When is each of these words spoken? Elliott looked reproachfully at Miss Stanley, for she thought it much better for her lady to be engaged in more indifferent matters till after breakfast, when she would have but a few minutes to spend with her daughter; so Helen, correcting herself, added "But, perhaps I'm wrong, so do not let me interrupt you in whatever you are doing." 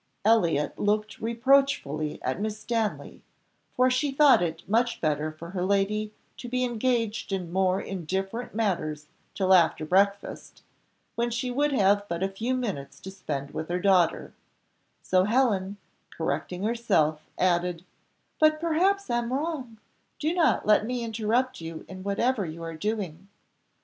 Elliott 0.25 0.79
looked 0.79 1.19
reproachfully 1.21 2.19
at 2.23 2.41
Miss 2.41 2.59
Stanley, 2.59 3.21
for 3.75 3.91
she 3.91 4.09
thought 4.11 4.41
it 4.41 4.67
much 4.67 4.99
better 4.99 5.31
for 5.31 5.51
her 5.51 5.63
lady 5.63 6.11
to 6.37 6.49
be 6.49 6.63
engaged 6.63 7.31
in 7.31 7.53
more 7.53 7.79
indifferent 7.79 8.55
matters 8.55 9.05
till 9.35 9.53
after 9.53 9.85
breakfast, 9.85 10.63
when 11.13 11.29
she 11.29 11.51
would 11.51 11.71
have 11.71 12.07
but 12.09 12.23
a 12.23 12.27
few 12.29 12.55
minutes 12.55 12.99
to 13.01 13.11
spend 13.11 13.51
with 13.51 13.69
her 13.69 13.79
daughter; 13.79 14.33
so 15.03 15.25
Helen, 15.25 15.77
correcting 16.09 16.63
herself, 16.63 17.21
added 17.37 17.85
"But, 18.39 18.59
perhaps 18.59 19.07
I'm 19.07 19.31
wrong, 19.31 19.77
so 19.77 19.83
do 20.29 20.33
not 20.33 20.65
let 20.65 20.83
me 20.83 21.03
interrupt 21.03 21.61
you 21.61 21.85
in 21.87 22.01
whatever 22.01 22.43
you 22.43 22.63
are 22.63 22.75
doing." 22.75 23.27